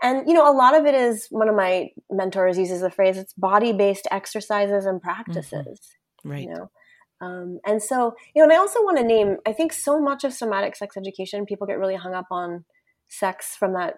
[0.00, 3.16] and you know, a lot of it is one of my mentors uses the phrase
[3.16, 5.80] it's body-based exercises and practices.
[6.22, 6.30] Mm-hmm.
[6.30, 6.42] Right.
[6.44, 6.70] You know?
[7.20, 10.22] Um, and so, you know, and I also want to name, I think so much
[10.22, 12.64] of somatic sex education, people get really hung up on
[13.08, 13.94] sex from that,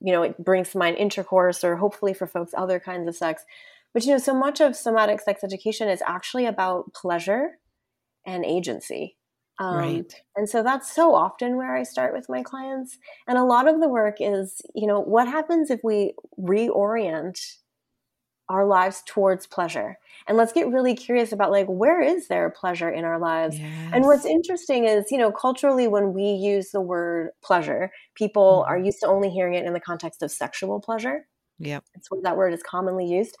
[0.00, 3.44] you know, it brings to mind intercourse or hopefully for folks, other kinds of sex.
[3.94, 7.58] But you know, so much of somatic sex education is actually about pleasure
[8.26, 9.16] and agency.
[9.60, 10.22] Um, right.
[10.34, 12.98] And so that's so often where I start with my clients.
[13.28, 17.38] And a lot of the work is, you know, what happens if we reorient
[18.48, 19.96] our lives towards pleasure?
[20.26, 23.56] And let's get really curious about like, where is there pleasure in our lives?
[23.58, 23.90] Yes.
[23.92, 28.72] And what's interesting is, you know, culturally, when we use the word pleasure, people mm-hmm.
[28.72, 31.28] are used to only hearing it in the context of sexual pleasure.
[31.60, 31.84] Yep.
[31.94, 33.36] That's where that word is commonly used.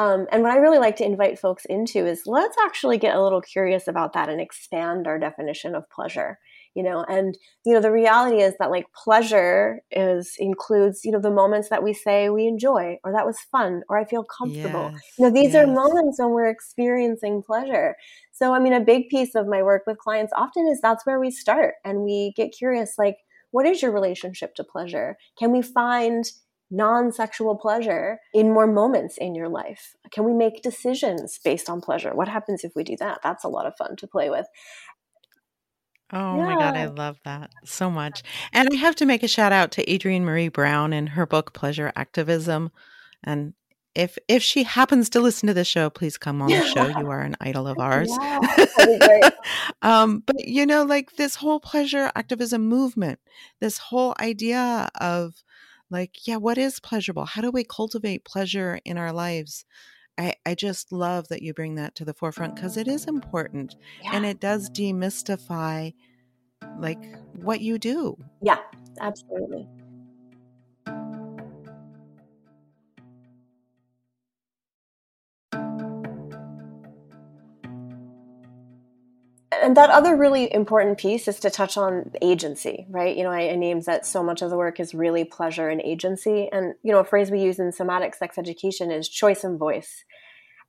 [0.00, 3.22] Um, and what I really like to invite folks into is let's actually get a
[3.22, 6.38] little curious about that and expand our definition of pleasure.
[6.74, 7.36] You know, and
[7.66, 11.82] you know the reality is that like pleasure is includes you know the moments that
[11.82, 14.90] we say we enjoy or that was fun or I feel comfortable.
[14.92, 15.56] Yes, you know, these yes.
[15.56, 17.94] are moments when we're experiencing pleasure.
[18.32, 21.20] So I mean, a big piece of my work with clients often is that's where
[21.20, 23.16] we start and we get curious like
[23.50, 25.16] what is your relationship to pleasure?
[25.38, 26.24] Can we find
[26.70, 29.94] non sexual pleasure in more moments in your life?
[30.12, 32.14] Can we make decisions based on pleasure?
[32.14, 33.20] What happens if we do that?
[33.22, 34.46] That's a lot of fun to play with.
[36.12, 36.44] Oh yeah.
[36.44, 38.22] my God, I love that so much.
[38.52, 41.52] And I have to make a shout out to Adrienne Maree Brown and her book,
[41.52, 42.70] Pleasure Activism.
[43.22, 43.54] And
[43.94, 46.86] if if she happens to listen to the show, please come on the show.
[46.86, 48.10] You are an idol of ours.
[48.20, 49.30] Yeah,
[49.82, 53.20] um, but you know, like this whole pleasure activism movement,
[53.60, 55.42] this whole idea of
[55.90, 57.24] like, yeah, what is pleasurable?
[57.24, 59.64] How do we cultivate pleasure in our lives?
[60.18, 63.76] I, I just love that you bring that to the forefront because it is important
[64.02, 64.10] yeah.
[64.12, 65.94] and it does demystify
[66.78, 67.02] like
[67.36, 68.16] what you do.
[68.42, 68.58] Yeah,
[69.00, 69.66] absolutely.
[79.62, 83.16] And that other really important piece is to touch on agency, right?
[83.16, 85.80] You know, I, I named that so much of the work is really pleasure and
[85.80, 86.48] agency.
[86.50, 90.04] And, you know, a phrase we use in somatic sex education is choice and voice.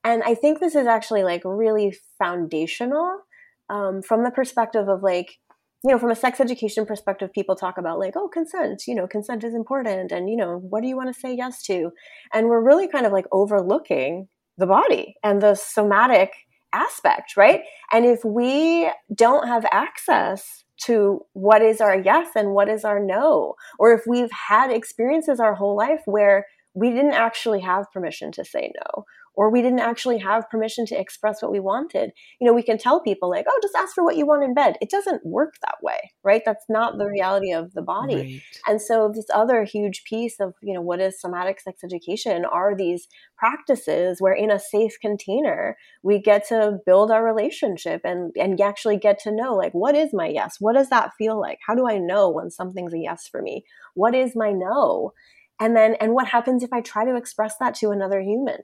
[0.04, 3.22] And I think this is actually like really foundational
[3.70, 5.38] um, from the perspective of like,
[5.84, 9.08] you know, from a sex education perspective, people talk about like, oh, consent, you know,
[9.08, 10.12] consent is important.
[10.12, 11.92] And, you know, what do you want to say yes to?
[12.34, 14.28] And we're really kind of like overlooking
[14.58, 16.32] the body and the somatic
[16.74, 17.62] aspect, right?
[17.92, 23.00] And if we don't have access to what is our yes and what is our
[23.00, 28.32] no, or if we've had experiences our whole life where we didn't actually have permission
[28.32, 32.12] to say no, or we didn't actually have permission to express what we wanted.
[32.40, 34.54] You know, we can tell people like, "Oh, just ask for what you want in
[34.54, 36.42] bed." It doesn't work that way, right?
[36.46, 38.16] That's not the reality of the body.
[38.16, 38.42] Right.
[38.68, 42.76] And so this other huge piece of, you know, what is somatic sex education are
[42.76, 48.60] these practices where in a safe container, we get to build our relationship and and
[48.62, 50.58] actually get to know like what is my yes?
[50.60, 51.60] What does that feel like?
[51.66, 53.64] How do I know when something's a yes for me?
[53.96, 55.14] What is my no?
[55.60, 58.58] And then and what happens if I try to express that to another human?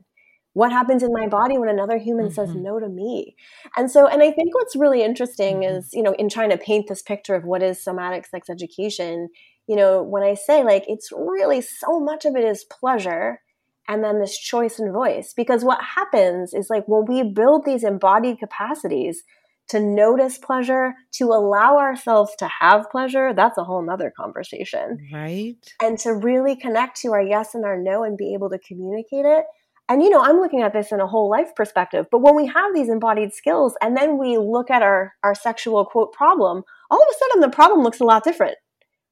[0.58, 2.34] What happens in my body when another human mm-hmm.
[2.34, 3.36] says no to me
[3.76, 5.78] and so and i think what's really interesting mm-hmm.
[5.78, 9.30] is you know in trying to paint this picture of what is somatic sex education
[9.67, 13.39] you know when i say like it's really so much of it is pleasure
[13.88, 17.84] and then this choice and voice because what happens is like when we build these
[17.84, 19.24] embodied capacities
[19.70, 24.98] to notice pleasure, to allow ourselves to have pleasure, that's a whole nother conversation.
[25.12, 25.58] Right.
[25.82, 29.26] And to really connect to our yes and our no and be able to communicate
[29.26, 29.43] it,
[29.89, 32.08] and you know, I'm looking at this in a whole life perspective.
[32.12, 35.86] But when we have these embodied skills and then we look at our our sexual
[35.86, 38.58] quote problem, all of a sudden the problem looks a lot different.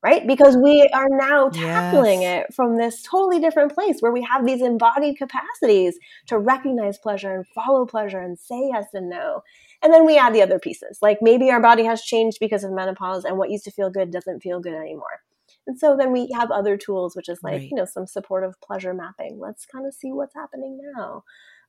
[0.04, 0.28] Right?
[0.28, 2.46] Because we are now tackling yes.
[2.48, 7.34] it from this totally different place where we have these embodied capacities to recognize pleasure
[7.34, 9.42] and follow pleasure and say yes and no.
[9.82, 11.00] And then we add the other pieces.
[11.02, 14.12] Like maybe our body has changed because of menopause and what used to feel good
[14.12, 15.22] doesn't feel good anymore.
[15.68, 17.70] And so then we have other tools, which is like, right.
[17.70, 19.40] you know, some supportive pleasure mapping.
[19.40, 21.24] Let's kind of see what's happening now.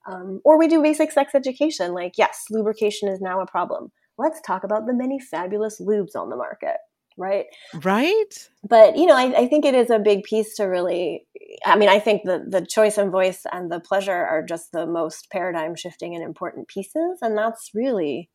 [0.08, 3.90] Um, or we do basic sex education, like, yes, lubrication is now a problem.
[4.18, 6.76] Let's talk about the many fabulous lubes on the market,
[7.18, 7.46] right?
[7.82, 8.48] Right.
[8.62, 11.26] But, you know, I, I think it is a big piece to really,
[11.64, 14.86] I mean, I think the, the choice and voice and the pleasure are just the
[14.86, 17.18] most paradigm shifting and important pieces.
[17.20, 18.30] And that's really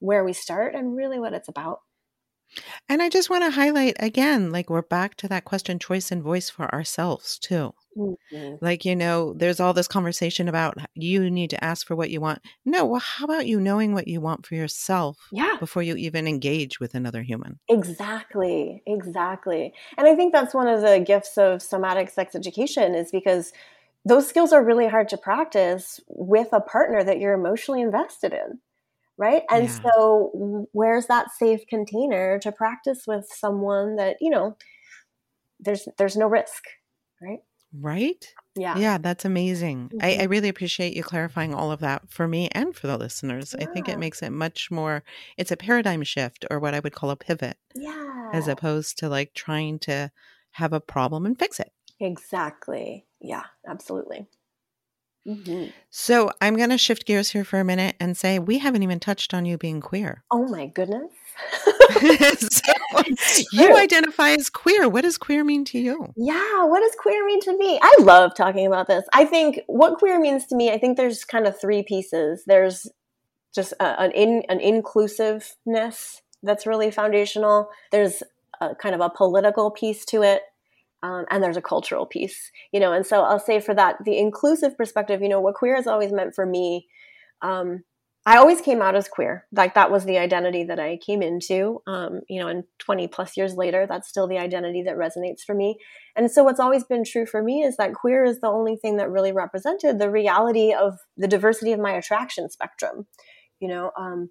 [0.00, 1.80] where we start and really what it's about.
[2.88, 6.22] And I just want to highlight again, like we're back to that question choice and
[6.22, 7.74] voice for ourselves too.
[7.96, 8.56] Mm-hmm.
[8.60, 12.20] Like, you know, there's all this conversation about you need to ask for what you
[12.20, 12.40] want.
[12.64, 15.56] No, well, how about you knowing what you want for yourself yeah.
[15.60, 17.58] before you even engage with another human?
[17.68, 18.82] Exactly.
[18.86, 19.72] Exactly.
[19.96, 23.52] And I think that's one of the gifts of somatic sex education is because
[24.04, 28.58] those skills are really hard to practice with a partner that you're emotionally invested in
[29.16, 29.42] right?
[29.50, 29.80] And yeah.
[29.82, 34.56] so where's that safe container to practice with someone that you know
[35.60, 36.64] there's there's no risk
[37.24, 37.40] right?
[37.76, 38.32] Right?
[38.56, 38.78] Yeah.
[38.78, 39.88] Yeah that's amazing.
[39.88, 39.98] Mm-hmm.
[40.00, 40.30] I, I, mm-hmm.
[40.30, 43.54] really appreciate you clarifying all of that for me and for the listeners.
[43.58, 43.66] Yeah.
[43.66, 45.02] i think it makes it much more
[45.36, 48.30] it's a paradigm shift or what i would call a pivot yeah.
[48.32, 50.10] as opposed to like trying to
[50.52, 51.72] have a problem and fix it.
[52.00, 53.06] Exactly.
[53.20, 54.26] Yeah absolutely
[55.26, 55.70] Mm-hmm.
[55.90, 59.00] So I'm going to shift gears here for a minute and say we haven't even
[59.00, 60.22] touched on you being queer.
[60.30, 61.10] Oh my goodness.
[62.38, 64.88] so you identify as queer.
[64.88, 66.12] What does queer mean to you?
[66.16, 67.78] Yeah, what does queer mean to me?
[67.82, 69.04] I love talking about this.
[69.12, 72.44] I think what queer means to me, I think there's kind of three pieces.
[72.46, 72.86] There's
[73.54, 77.70] just a, an in, an inclusiveness that's really foundational.
[77.90, 78.22] There's
[78.60, 80.42] a, kind of a political piece to it
[81.04, 84.18] um, and there's a cultural piece you know and so i'll say for that the
[84.18, 86.86] inclusive perspective you know what queer has always meant for me
[87.42, 87.84] um,
[88.24, 89.44] i always came out as queer.
[89.52, 93.36] Like that was the identity that i came into um, you know and 20 plus
[93.36, 95.76] years later that's still the identity that resonates for me.
[96.16, 98.96] And so what's always been true for me is that queer is the only thing
[98.96, 103.06] that really represented the reality of the diversity of my attraction spectrum.
[103.60, 104.30] You know um,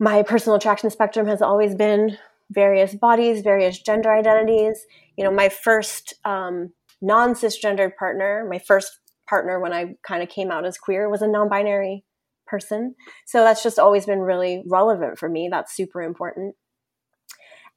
[0.00, 2.18] my personal attraction spectrum has always been
[2.52, 4.84] various bodies, various gender identities.
[5.16, 10.28] You know, my first um, non cisgendered partner, my first partner when I kind of
[10.28, 12.04] came out as queer was a non-binary
[12.46, 12.94] person.
[13.26, 15.48] So that's just always been really relevant for me.
[15.50, 16.54] That's super important.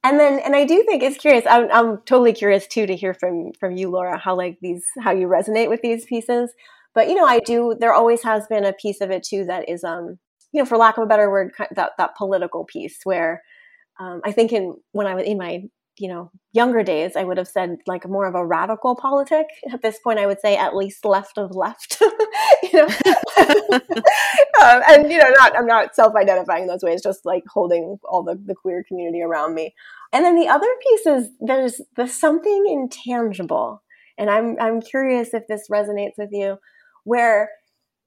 [0.04, 1.46] And then, and I do think it's curious.
[1.50, 5.12] I'm, I'm totally curious too to hear from from you, Laura, how like these how
[5.12, 6.52] you resonate with these pieces.
[6.94, 7.76] But you know, I do.
[7.80, 10.20] There always has been a piece of it too that is, um,
[10.52, 13.42] you know, for lack of a better word, that that political piece where
[14.00, 15.64] um, I think in when I was in my
[15.98, 19.48] you know younger days i would have said like more of a radical politic.
[19.72, 21.98] At this point i would say at least left of left
[22.64, 22.88] you know?
[24.64, 28.40] Um, and you know not i'm not self-identifying those ways just like holding all the,
[28.46, 29.74] the queer community around me.
[30.14, 33.84] And then the other piece is there's the something intangible.
[34.18, 36.58] And i'm i'm curious if this resonates with you
[37.04, 37.50] where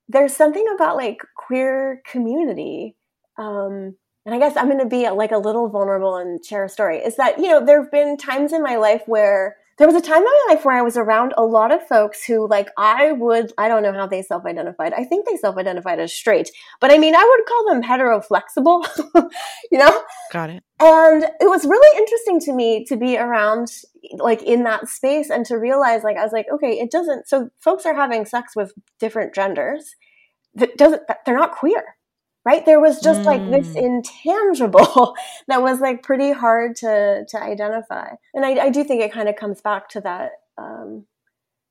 [0.09, 2.96] there's something about like queer community
[3.38, 3.94] um,
[4.28, 6.98] and I guess I'm going to be like a little vulnerable and share a story,
[6.98, 10.02] is that, you know, there have been times in my life where there was a
[10.02, 13.12] time in my life where I was around a lot of folks who, like, I
[13.12, 14.92] would, I don't know how they self identified.
[14.92, 18.20] I think they self identified as straight, but I mean, I would call them hetero
[18.20, 18.84] flexible,
[19.72, 20.02] you know?
[20.30, 20.62] Got it.
[20.78, 23.68] And it was really interesting to me to be around,
[24.18, 27.48] like, in that space and to realize, like, I was like, okay, it doesn't, so
[27.60, 29.96] folks are having sex with different genders.
[30.54, 31.82] That doesn't, they're not queer
[32.48, 32.64] right?
[32.64, 33.24] There was just mm.
[33.26, 33.84] like this mm.
[33.84, 35.14] intangible
[35.48, 38.12] that was like pretty hard to to identify.
[38.32, 41.04] And i, I do think it kind of comes back to that um,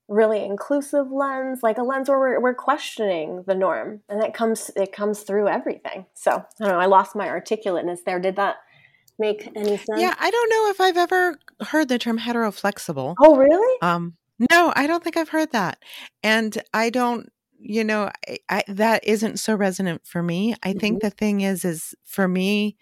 [0.07, 4.69] really inclusive lens like a lens where we're, we're questioning the norm and that comes
[4.75, 6.05] it comes through everything.
[6.13, 8.19] So i don't know i lost my articulateness there.
[8.19, 8.57] Did that
[9.17, 9.99] make any sense?
[9.99, 11.39] Yeah i don't know if i've ever
[11.71, 13.15] heard the term heteroflexible.
[13.19, 13.81] Oh really?
[13.81, 14.13] Um
[14.51, 15.79] no i don't think i've heard that.
[16.21, 20.79] And i don't you know I, I, that isn't so resonant for me i mm-hmm.
[20.79, 22.77] think the thing is is for me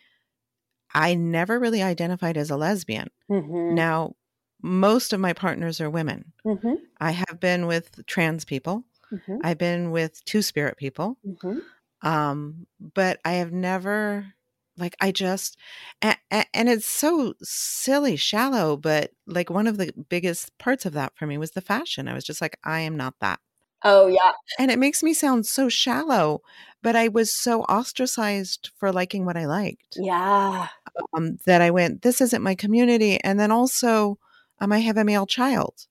[0.94, 3.76] i never really identified as a lesbian mm-hmm.
[3.76, 4.16] now
[4.62, 6.76] most of my partners are women mm-hmm.
[7.00, 9.38] i have been with trans people mm-hmm.
[9.44, 11.60] i've been with two spirit people mm-hmm.
[12.08, 14.26] um, but i have never
[14.78, 15.58] like i just
[16.02, 21.14] and, and it's so silly shallow but like one of the biggest parts of that
[21.16, 23.40] for me was the fashion i was just like i am not that
[23.86, 24.32] Oh, yeah.
[24.58, 26.42] And it makes me sound so shallow,
[26.82, 29.96] but I was so ostracized for liking what I liked.
[29.96, 30.68] Yeah.
[31.14, 33.20] Um, that I went, this isn't my community.
[33.24, 34.18] And then also,
[34.60, 35.86] um, I have a male child.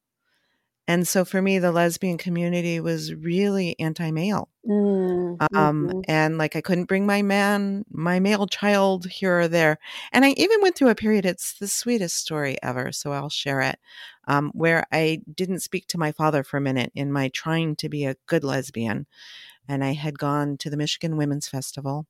[0.87, 4.51] And so for me, the lesbian community was really anti male.
[4.69, 6.01] Mm, um, mm-hmm.
[6.09, 9.79] And like I couldn't bring my man, my male child here or there.
[10.13, 12.93] And I even went through a period, it's the sweetest story ever.
[12.93, 13.79] So I'll share it,
[14.29, 17.89] um, where I didn't speak to my father for a minute in my trying to
[17.89, 19.07] be a good lesbian.
[19.67, 22.07] And I had gone to the Michigan Women's Festival.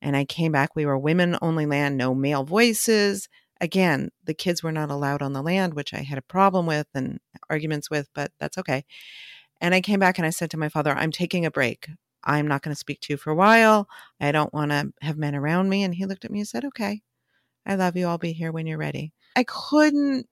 [0.00, 0.74] And I came back.
[0.74, 3.28] We were women only land, no male voices
[3.60, 6.86] again, the kids were not allowed on the land, which I had a problem with
[6.94, 8.84] and arguments with, but that's okay.
[9.60, 11.88] And I came back and I said to my father, I'm taking a break.
[12.24, 13.88] I'm not going to speak to you for a while.
[14.20, 15.82] I don't want to have men around me.
[15.82, 17.02] And he looked at me and said, Okay,
[17.64, 18.06] I love you.
[18.06, 19.12] I'll be here when you're ready.
[19.36, 20.26] I couldn't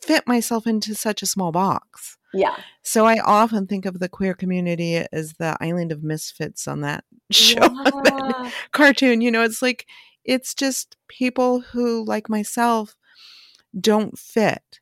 [0.00, 2.16] fit myself into such a small box.
[2.32, 2.56] Yeah.
[2.82, 7.04] So I often think of the queer community as the island of misfits on that
[7.30, 7.68] show, yeah.
[7.84, 9.20] that cartoon.
[9.20, 9.86] You know, it's like
[10.24, 12.96] it's just people who, like myself,
[13.78, 14.80] don't fit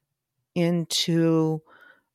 [0.54, 1.62] into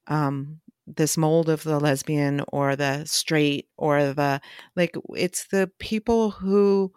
[0.07, 4.41] um, this mold of the lesbian or the straight or the
[4.75, 4.95] like.
[5.15, 6.93] It's the people who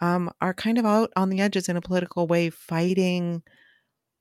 [0.00, 3.42] um, are kind of out on the edges in a political way, fighting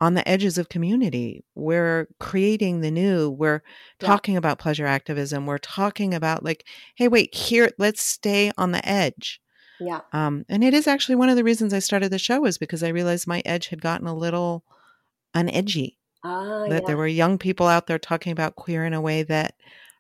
[0.02, 1.44] on the edges of community.
[1.56, 3.30] We're creating the new.
[3.30, 3.64] We're
[4.00, 4.40] talking yeah.
[4.40, 5.46] about pleasure activism.
[5.46, 9.42] We're talking about like, hey, wait, here, let's stay on the edge.
[9.80, 10.02] Yeah.
[10.14, 12.84] Um, and it is actually one of the reasons I started the show is because
[12.84, 14.64] I realized my edge had gotten a little
[15.36, 15.96] unedgy.
[16.24, 16.88] Ah, that yeah.
[16.88, 19.56] there were young people out there talking about queer in a way that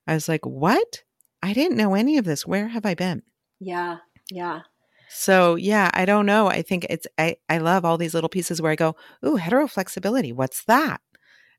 [0.06, 1.04] I was like, what?
[1.42, 2.46] I didn't know any of this.
[2.46, 3.24] Where have I been?
[3.60, 3.98] Yeah.
[4.30, 4.62] Yeah.
[5.10, 6.48] So yeah, I don't know.
[6.48, 10.34] I think it's I, I love all these little pieces where I go, ooh, heteroflexibility.
[10.34, 11.02] What's that?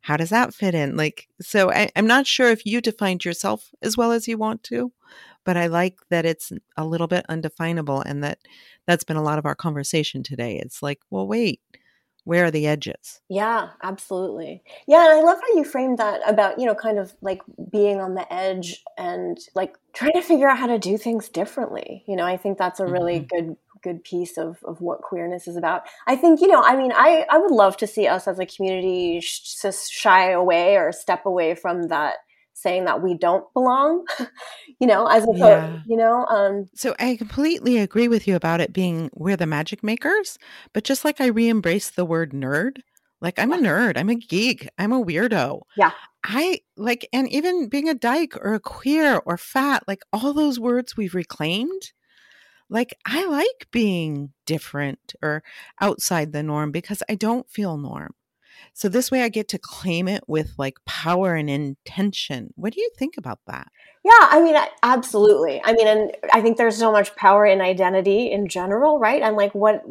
[0.02, 0.96] How does that fit in?
[0.96, 4.62] Like, so I, I'm not sure if you defined yourself as well as you want
[4.64, 4.92] to,
[5.44, 8.38] but I like that it's a little bit undefinable and that
[8.86, 10.56] that's been a lot of our conversation today.
[10.56, 11.60] It's like, well, wait,
[12.24, 13.20] where are the edges?
[13.28, 14.62] Yeah, absolutely.
[14.86, 18.00] Yeah, and I love how you framed that about, you know, kind of like being
[18.00, 22.04] on the edge and like trying to figure out how to do things differently.
[22.06, 23.36] You know, I think that's a really mm-hmm.
[23.36, 25.82] good good piece of, of what queerness is about.
[26.06, 28.44] I think, you know, I mean, I, I would love to see us as a
[28.44, 29.42] community sh-
[29.90, 32.16] shy away or step away from that
[32.60, 34.04] saying that we don't belong,
[34.80, 35.80] you know, as a yeah.
[35.86, 36.26] you know.
[36.26, 40.38] Um, so I completely agree with you about it being we're the magic makers,
[40.72, 42.78] but just like I re-embrace the word nerd,
[43.20, 43.58] like I'm yeah.
[43.58, 45.62] a nerd, I'm a geek, I'm a weirdo.
[45.76, 45.92] Yeah.
[46.24, 50.60] I like, and even being a dyke or a queer or fat, like all those
[50.60, 51.92] words we've reclaimed,
[52.68, 55.42] like I like being different or
[55.80, 58.14] outside the norm because I don't feel norm.
[58.72, 62.52] So this way I get to claim it with like power and intention.
[62.56, 63.68] What do you think about that?
[64.04, 65.60] Yeah, I mean, absolutely.
[65.64, 69.20] I mean, and I think there's so much power in identity in general, right?
[69.20, 69.82] And like what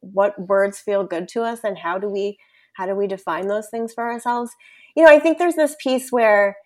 [0.00, 2.38] what words feel good to us and how do we
[2.74, 4.50] how do we define those things for ourselves?
[4.96, 6.56] You know, I think there's this piece where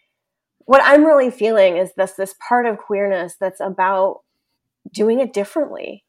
[0.65, 4.21] what I'm really feeling is this this part of queerness that's about
[4.93, 6.05] doing it differently.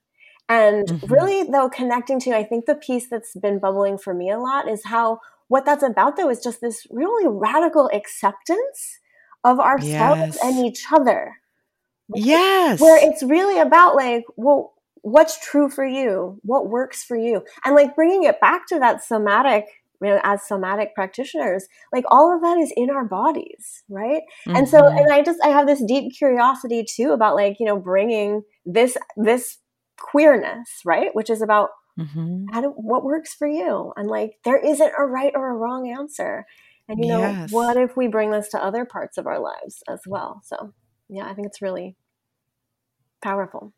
[0.47, 1.13] And mm-hmm.
[1.13, 4.67] really though connecting to I think the piece that's been bubbling for me a lot
[4.67, 5.19] is how
[5.49, 8.99] what that's about though is just this really radical acceptance
[9.43, 10.39] of ourselves yes.
[10.41, 11.35] and each other.
[12.15, 12.79] Yes.
[12.79, 16.39] Where it's really about like, well, what's true for you?
[16.43, 17.43] What works for you?
[17.63, 19.65] And like bringing it back to that somatic,
[20.01, 24.21] you know, as somatic practitioners, like all of that is in our bodies, right?
[24.47, 24.55] Mm-hmm.
[24.55, 24.97] And so, mm-hmm.
[24.97, 28.97] and I just, I have this deep curiosity too about like, you know, bringing this,
[29.17, 29.57] this
[29.97, 31.09] queerness, right?
[31.13, 31.69] Which is about
[31.99, 32.45] mm-hmm.
[32.51, 33.93] how do, what works for you?
[33.95, 36.45] And like, there isn't a right or a wrong answer.
[36.87, 37.51] And you know, yes.
[37.51, 40.41] what if we bring this to other parts of our lives as well?
[40.43, 40.73] So,
[41.07, 41.95] yeah, I think it's really
[43.21, 43.73] powerful.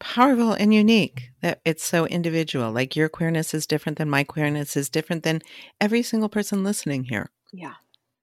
[0.00, 2.72] Powerful and unique that it's so individual.
[2.72, 5.42] Like your queerness is different than my queerness is different than
[5.80, 7.30] every single person listening here.
[7.52, 7.74] Yeah.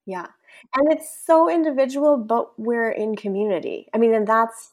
[0.04, 0.26] Yeah.
[0.74, 3.86] And it's so individual, but we're in community.
[3.94, 4.72] I mean, and that's,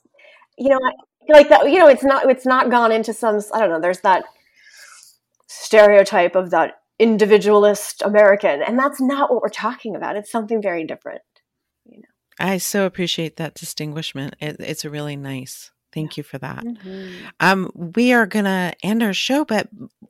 [0.58, 0.80] you know,
[1.30, 4.02] like that you know it's not it's not gone into some i don't know there's
[4.02, 4.26] that
[5.48, 10.16] stereotype of that individualist american and that's not what we're talking about.
[10.16, 11.22] It's something very different
[11.86, 12.08] you know.
[12.40, 14.36] I so appreciate that distinguishment.
[14.40, 16.64] It, it's a really nice Thank you for that.
[16.64, 17.26] Mm-hmm.
[17.40, 19.70] Um, we are going to end our show, but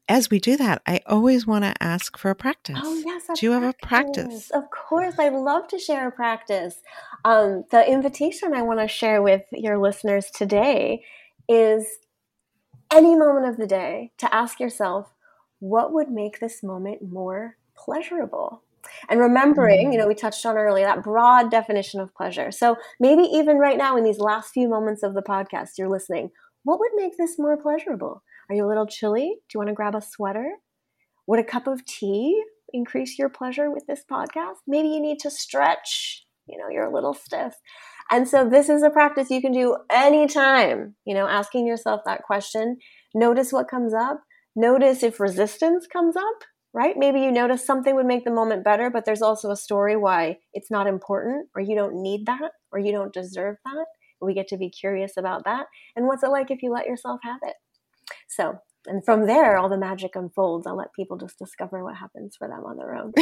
[0.09, 2.79] as we do that, I always want to ask for a practice.
[2.81, 3.39] Oh, yes.
[3.39, 4.49] Do you have a practice?
[4.49, 5.13] Of course.
[5.19, 6.81] I'd love to share a practice.
[7.23, 11.03] Um, the invitation I want to share with your listeners today
[11.47, 11.85] is
[12.91, 15.13] any moment of the day to ask yourself,
[15.59, 18.63] what would make this moment more pleasurable?
[19.09, 20.01] And remembering, you mm.
[20.01, 22.51] know, we touched on earlier that broad definition of pleasure.
[22.51, 26.31] So maybe even right now in these last few moments of the podcast, you're listening,
[26.63, 28.23] what would make this more pleasurable?
[28.49, 29.37] Are you a little chilly?
[29.49, 30.55] Do you want to grab a sweater?
[31.27, 34.57] Would a cup of tea increase your pleasure with this podcast?
[34.67, 37.55] Maybe you need to stretch, you know, you're a little stiff.
[38.11, 42.23] And so this is a practice you can do anytime, you know, asking yourself that
[42.23, 42.77] question.
[43.15, 44.21] Notice what comes up.
[44.55, 46.43] Notice if resistance comes up
[46.75, 46.97] right?
[46.97, 50.39] Maybe you notice something would make the moment better, but there's also a story why
[50.53, 53.85] it's not important or you don't need that or you don't deserve that.
[54.21, 55.67] We get to be curious about that.
[55.95, 57.55] And what's it like if you let yourself have it?
[58.27, 60.67] So, and from there, all the magic unfolds.
[60.67, 63.13] I'll let people just discover what happens for them on their own.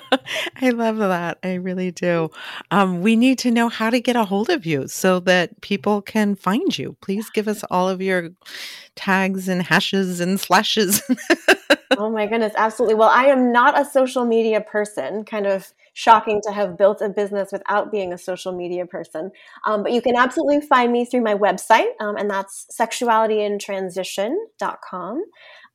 [0.60, 1.38] I love that.
[1.42, 2.30] I really do.
[2.70, 6.02] Um, we need to know how to get a hold of you so that people
[6.02, 6.96] can find you.
[7.00, 8.30] Please give us all of your
[8.96, 11.02] tags and hashes and slashes.
[11.98, 12.94] oh my goodness, absolutely.
[12.94, 17.08] Well, I am not a social media person, kind of shocking to have built a
[17.08, 19.30] business without being a social media person.
[19.66, 25.24] Um, but you can absolutely find me through my website, um, and that's sexualityintransition.com.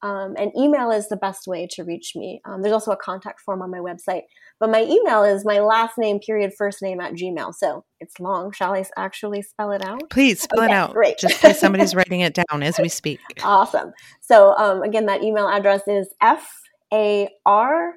[0.02, 2.42] Um, and email is the best way to reach me.
[2.46, 4.22] Um, there's also a contact form on my website.
[4.60, 7.54] But my email is my last name, period, first name at Gmail.
[7.54, 8.52] So it's long.
[8.52, 10.10] Shall I actually spell it out?
[10.10, 10.94] Please spell okay, it out.
[10.94, 11.18] Great.
[11.18, 13.20] Just in case somebody's writing it down as we speak.
[13.44, 13.92] Awesome.
[14.22, 16.50] So um, again, that email address is F
[16.94, 17.94] A R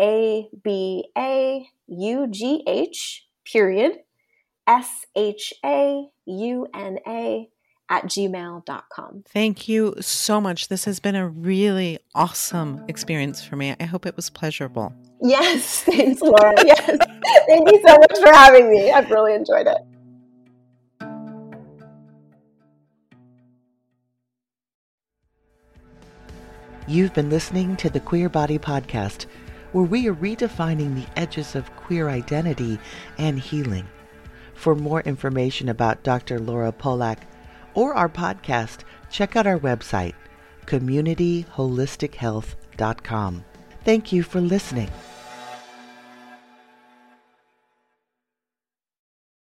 [0.00, 3.92] A B A U G H, period,
[4.66, 7.48] S H A U N A
[7.90, 9.24] at gmail.com.
[9.28, 10.68] Thank you so much.
[10.68, 13.74] This has been a really awesome experience for me.
[13.80, 14.92] I hope it was pleasurable.
[15.22, 16.54] Yes, thanks, Laura.
[16.64, 16.98] Yes.
[17.46, 18.90] Thank you so much for having me.
[18.90, 19.78] I've really enjoyed it.
[26.86, 29.26] You've been listening to the Queer Body Podcast,
[29.72, 32.78] where we are redefining the edges of queer identity
[33.18, 33.86] and healing.
[34.54, 36.38] For more information about Dr.
[36.40, 37.18] Laura Polak
[37.78, 40.14] or our podcast, check out our website,
[40.66, 43.44] communityholistichealth.com.
[43.84, 44.90] Thank you for listening.